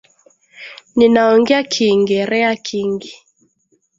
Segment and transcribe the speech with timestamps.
[0.97, 3.13] Ninaongea kiingerea kingi